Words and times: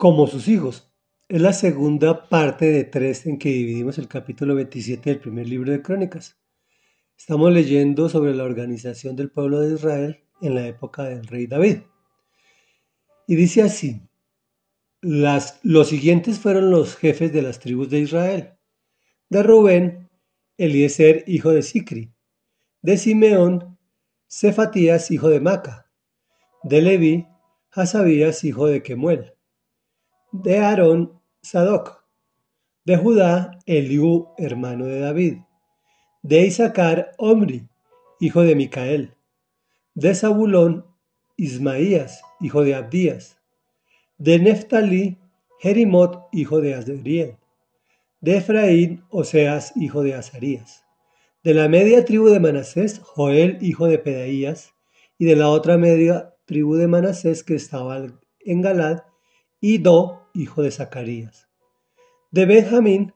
como 0.00 0.26
sus 0.26 0.48
hijos. 0.48 0.90
Es 1.28 1.42
la 1.42 1.52
segunda 1.52 2.30
parte 2.30 2.64
de 2.72 2.84
tres 2.84 3.26
en 3.26 3.38
que 3.38 3.50
dividimos 3.50 3.98
el 3.98 4.08
capítulo 4.08 4.54
27 4.54 5.10
del 5.10 5.20
primer 5.20 5.46
libro 5.46 5.72
de 5.72 5.82
Crónicas. 5.82 6.40
Estamos 7.18 7.52
leyendo 7.52 8.08
sobre 8.08 8.34
la 8.34 8.44
organización 8.44 9.14
del 9.14 9.30
pueblo 9.30 9.60
de 9.60 9.74
Israel 9.74 10.24
en 10.40 10.54
la 10.54 10.66
época 10.66 11.04
del 11.04 11.26
rey 11.26 11.46
David. 11.46 11.80
Y 13.26 13.34
dice 13.34 13.60
así, 13.60 14.00
los 15.02 15.88
siguientes 15.88 16.38
fueron 16.38 16.70
los 16.70 16.96
jefes 16.96 17.30
de 17.30 17.42
las 17.42 17.58
tribus 17.58 17.90
de 17.90 17.98
Israel. 17.98 18.54
De 19.28 19.42
Rubén, 19.42 20.08
Eliezer, 20.56 21.24
hijo 21.26 21.50
de 21.50 21.60
Sicri. 21.60 22.10
De 22.80 22.96
Simeón, 22.96 23.78
Cefatías, 24.30 25.10
hijo 25.10 25.28
de 25.28 25.40
Maca. 25.40 25.92
De 26.62 26.80
Leví, 26.80 27.26
Hasabías, 27.70 28.44
hijo 28.44 28.66
de 28.66 28.82
Kemuel 28.82 29.34
de 30.32 30.58
Aarón, 30.58 31.20
Sadoc, 31.42 32.04
de 32.84 32.96
Judá, 32.96 33.58
Eliú, 33.66 34.28
hermano 34.38 34.86
de 34.86 35.00
David, 35.00 35.38
de 36.22 36.46
Isaacar, 36.46 37.12
Omri, 37.18 37.68
hijo 38.20 38.42
de 38.42 38.54
Micael, 38.54 39.14
de 39.94 40.14
Zabulón, 40.14 40.86
Ismaías, 41.36 42.22
hijo 42.40 42.62
de 42.62 42.74
Abdías, 42.74 43.38
de 44.18 44.38
Neftalí, 44.38 45.18
Jerimot, 45.60 46.28
hijo 46.32 46.60
de 46.60 46.74
Azriel, 46.74 47.36
de 48.20 48.36
Efraín, 48.36 49.04
Oseas, 49.10 49.72
hijo 49.76 50.02
de 50.02 50.14
Azarías, 50.14 50.84
de 51.42 51.54
la 51.54 51.68
media 51.68 52.04
tribu 52.04 52.28
de 52.28 52.40
Manasés, 52.40 53.00
Joel, 53.00 53.58
hijo 53.62 53.86
de 53.86 53.98
Pedaías, 53.98 54.74
y 55.18 55.24
de 55.24 55.36
la 55.36 55.48
otra 55.48 55.76
media 55.76 56.34
tribu 56.44 56.76
de 56.76 56.86
Manasés 56.86 57.42
que 57.42 57.54
estaba 57.54 58.06
en 58.40 58.62
Galad, 58.62 59.02
Ido, 59.60 60.19
hijo 60.34 60.62
de 60.62 60.70
Zacarías. 60.70 61.48
De 62.30 62.46
Benjamín, 62.46 63.12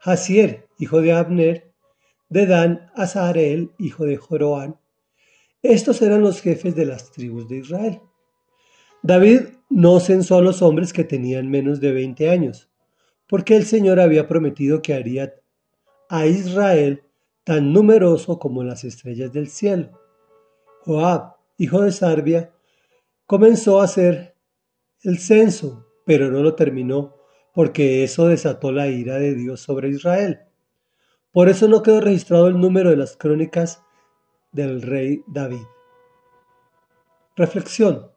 Hasier, 0.00 0.68
hijo 0.78 1.00
de 1.00 1.12
Abner. 1.12 1.72
De 2.28 2.46
Dan, 2.46 2.90
Azareel, 2.94 3.72
hijo 3.78 4.04
de 4.04 4.16
Joroán. 4.16 4.78
Estos 5.62 6.00
eran 6.00 6.22
los 6.22 6.40
jefes 6.40 6.74
de 6.74 6.86
las 6.86 7.12
tribus 7.12 7.48
de 7.48 7.58
Israel. 7.58 8.00
David 9.02 9.40
no 9.68 10.00
censó 10.00 10.38
a 10.38 10.42
los 10.42 10.62
hombres 10.62 10.92
que 10.92 11.04
tenían 11.04 11.50
menos 11.50 11.80
de 11.80 11.92
20 11.92 12.30
años, 12.30 12.70
porque 13.28 13.56
el 13.56 13.64
Señor 13.64 14.00
había 14.00 14.28
prometido 14.28 14.80
que 14.80 14.94
haría 14.94 15.34
a 16.08 16.26
Israel 16.26 17.04
tan 17.44 17.72
numeroso 17.72 18.38
como 18.38 18.64
las 18.64 18.84
estrellas 18.84 19.32
del 19.32 19.48
cielo. 19.48 20.00
Joab, 20.84 21.36
hijo 21.58 21.82
de 21.82 21.92
Sarbia, 21.92 22.52
comenzó 23.26 23.80
a 23.80 23.84
hacer 23.84 24.36
el 25.02 25.18
censo 25.18 25.86
pero 26.04 26.30
no 26.30 26.42
lo 26.42 26.54
terminó 26.54 27.16
porque 27.52 28.02
eso 28.02 28.26
desató 28.26 28.72
la 28.72 28.88
ira 28.88 29.16
de 29.16 29.34
Dios 29.34 29.60
sobre 29.60 29.90
Israel. 29.90 30.40
Por 31.32 31.48
eso 31.48 31.68
no 31.68 31.82
quedó 31.82 32.00
registrado 32.00 32.48
el 32.48 32.58
número 32.58 32.90
de 32.90 32.96
las 32.96 33.16
crónicas 33.16 33.82
del 34.52 34.82
rey 34.82 35.22
David. 35.26 35.64
Reflexión. 37.36 38.10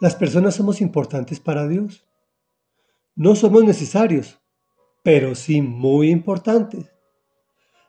Las 0.00 0.14
personas 0.14 0.54
somos 0.54 0.80
importantes 0.80 1.40
para 1.40 1.68
Dios. 1.68 2.06
No 3.14 3.34
somos 3.34 3.64
necesarios, 3.64 4.40
pero 5.02 5.34
sí 5.34 5.62
muy 5.62 6.10
importantes. 6.10 6.92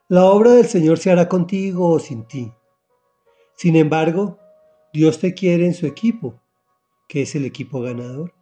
La 0.08 0.24
obra 0.26 0.52
del 0.52 0.66
Señor 0.66 0.98
se 0.98 1.10
hará 1.10 1.28
contigo 1.28 1.88
o 1.88 1.98
sin 1.98 2.26
ti. 2.26 2.52
Sin 3.56 3.76
embargo, 3.76 4.38
Dios 4.92 5.18
te 5.18 5.34
quiere 5.34 5.66
en 5.66 5.74
su 5.74 5.86
equipo 5.86 6.43
que 7.08 7.22
es 7.22 7.34
el 7.34 7.44
equipo 7.44 7.80
ganador. 7.80 8.34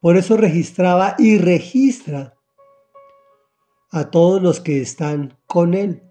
Por 0.00 0.16
eso 0.16 0.36
registraba 0.36 1.14
y 1.18 1.38
registra 1.38 2.36
a 3.90 4.10
todos 4.10 4.42
los 4.42 4.60
que 4.60 4.80
están 4.80 5.38
con 5.46 5.74
él. 5.74 6.02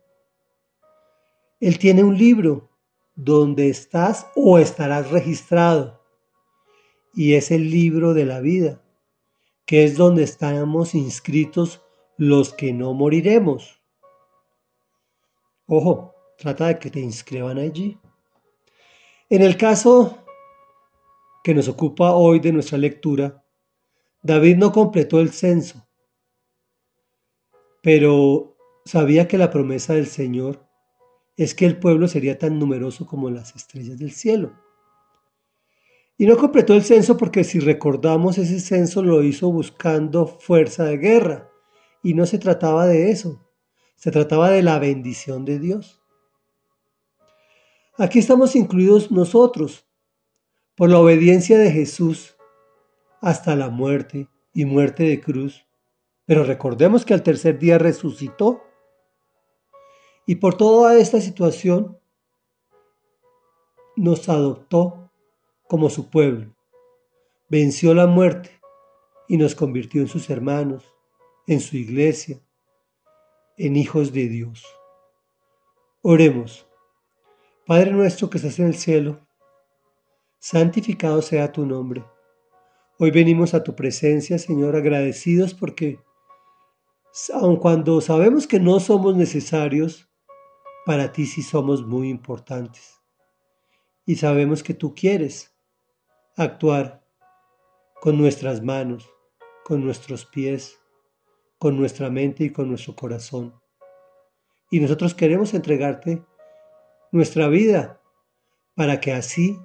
Él 1.59 1.77
tiene 1.77 2.03
un 2.03 2.17
libro 2.17 2.69
donde 3.15 3.69
estás 3.69 4.27
o 4.35 4.59
estarás 4.59 5.11
registrado. 5.11 6.01
Y 7.13 7.33
es 7.33 7.51
el 7.51 7.69
libro 7.69 8.13
de 8.13 8.25
la 8.25 8.39
vida, 8.39 8.81
que 9.65 9.83
es 9.83 9.97
donde 9.97 10.23
estamos 10.23 10.95
inscritos 10.95 11.81
los 12.17 12.53
que 12.53 12.71
no 12.71 12.93
moriremos. 12.93 13.81
Ojo, 15.65 16.15
trata 16.37 16.67
de 16.67 16.79
que 16.79 16.89
te 16.89 16.99
inscriban 16.99 17.57
allí. 17.57 17.99
En 19.29 19.41
el 19.41 19.57
caso 19.57 20.20
que 21.43 21.53
nos 21.53 21.67
ocupa 21.67 22.13
hoy 22.13 22.39
de 22.39 22.51
nuestra 22.51 22.77
lectura, 22.77 23.43
David 24.21 24.57
no 24.57 24.71
completó 24.71 25.19
el 25.19 25.31
censo, 25.31 25.87
pero 27.81 28.55
sabía 28.85 29.27
que 29.27 29.37
la 29.37 29.49
promesa 29.49 29.93
del 29.93 30.07
Señor 30.07 30.67
es 31.37 31.55
que 31.55 31.65
el 31.65 31.79
pueblo 31.79 32.07
sería 32.07 32.37
tan 32.37 32.59
numeroso 32.59 33.05
como 33.05 33.29
las 33.29 33.55
estrellas 33.55 33.97
del 33.97 34.11
cielo. 34.11 34.53
Y 36.17 36.27
no 36.27 36.37
completó 36.37 36.75
el 36.75 36.83
censo 36.83 37.17
porque 37.17 37.43
si 37.43 37.59
recordamos 37.59 38.37
ese 38.37 38.59
censo 38.59 39.01
lo 39.01 39.23
hizo 39.23 39.51
buscando 39.51 40.27
fuerza 40.27 40.83
de 40.83 40.97
guerra 40.97 41.49
y 42.03 42.13
no 42.13 42.27
se 42.27 42.37
trataba 42.37 42.85
de 42.85 43.09
eso, 43.09 43.47
se 43.95 44.11
trataba 44.11 44.51
de 44.51 44.61
la 44.61 44.77
bendición 44.77 45.45
de 45.45 45.57
Dios. 45.57 45.99
Aquí 47.97 48.19
estamos 48.19 48.55
incluidos 48.55 49.11
nosotros, 49.11 49.87
por 50.75 50.89
la 50.89 50.99
obediencia 50.99 51.57
de 51.57 51.71
Jesús 51.71 52.35
hasta 53.21 53.55
la 53.55 53.69
muerte 53.69 54.27
y 54.53 54.65
muerte 54.65 55.03
de 55.03 55.21
cruz. 55.21 55.65
Pero 56.25 56.43
recordemos 56.43 57.05
que 57.05 57.13
al 57.13 57.23
tercer 57.23 57.59
día 57.59 57.77
resucitó. 57.77 58.63
Y 60.25 60.35
por 60.35 60.55
toda 60.55 60.97
esta 60.97 61.19
situación 61.19 61.99
nos 63.95 64.29
adoptó 64.29 65.11
como 65.67 65.89
su 65.89 66.09
pueblo. 66.09 66.55
Venció 67.49 67.93
la 67.93 68.07
muerte 68.07 68.61
y 69.27 69.37
nos 69.37 69.55
convirtió 69.55 70.01
en 70.01 70.07
sus 70.07 70.29
hermanos, 70.29 70.83
en 71.47 71.59
su 71.59 71.77
iglesia, 71.77 72.39
en 73.57 73.75
hijos 73.75 74.13
de 74.13 74.27
Dios. 74.27 74.65
Oremos. 76.01 76.67
Padre 77.65 77.91
nuestro 77.91 78.29
que 78.29 78.37
estás 78.37 78.57
en 78.59 78.67
el 78.67 78.75
cielo, 78.75 79.19
santificado 80.41 81.21
sea 81.21 81.51
tu 81.51 81.67
nombre. 81.67 82.03
Hoy 82.97 83.11
venimos 83.11 83.53
a 83.53 83.63
tu 83.63 83.75
presencia, 83.75 84.39
Señor, 84.39 84.75
agradecidos 84.75 85.53
porque, 85.53 85.99
aun 87.33 87.57
cuando 87.57 88.01
sabemos 88.01 88.47
que 88.47 88.59
no 88.59 88.79
somos 88.79 89.15
necesarios, 89.15 90.09
para 90.83 91.11
ti 91.11 91.27
sí 91.27 91.43
somos 91.43 91.85
muy 91.85 92.09
importantes. 92.09 92.99
Y 94.03 94.15
sabemos 94.15 94.63
que 94.63 94.73
tú 94.73 94.95
quieres 94.95 95.55
actuar 96.35 97.05
con 98.01 98.17
nuestras 98.17 98.63
manos, 98.63 99.07
con 99.63 99.85
nuestros 99.85 100.25
pies, 100.25 100.79
con 101.59 101.77
nuestra 101.77 102.09
mente 102.09 102.45
y 102.45 102.49
con 102.49 102.67
nuestro 102.67 102.95
corazón. 102.95 103.53
Y 104.71 104.79
nosotros 104.79 105.13
queremos 105.13 105.53
entregarte 105.53 106.25
nuestra 107.11 107.47
vida 107.47 108.01
para 108.73 108.99
que 108.99 109.11
así 109.11 109.59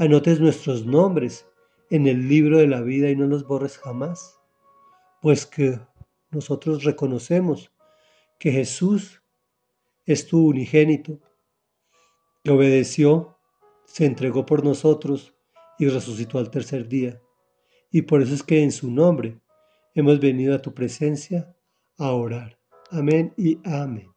anotes 0.00 0.40
nuestros 0.40 0.86
nombres 0.86 1.46
en 1.90 2.06
el 2.06 2.26
libro 2.26 2.56
de 2.56 2.66
la 2.66 2.80
vida 2.80 3.10
y 3.10 3.16
no 3.16 3.26
los 3.26 3.46
borres 3.46 3.76
jamás, 3.76 4.40
pues 5.20 5.44
que 5.44 5.78
nosotros 6.30 6.84
reconocemos 6.84 7.70
que 8.38 8.50
Jesús 8.50 9.22
es 10.06 10.26
tu 10.26 10.46
unigénito, 10.46 11.20
que 12.42 12.50
obedeció, 12.50 13.36
se 13.84 14.06
entregó 14.06 14.46
por 14.46 14.64
nosotros 14.64 15.34
y 15.78 15.88
resucitó 15.88 16.38
al 16.38 16.50
tercer 16.50 16.88
día. 16.88 17.20
Y 17.90 18.02
por 18.02 18.22
eso 18.22 18.32
es 18.32 18.42
que 18.42 18.62
en 18.62 18.72
su 18.72 18.90
nombre 18.90 19.38
hemos 19.94 20.18
venido 20.18 20.54
a 20.54 20.62
tu 20.62 20.72
presencia 20.72 21.54
a 21.98 22.12
orar. 22.12 22.58
Amén 22.90 23.34
y 23.36 23.58
amén. 23.64 24.08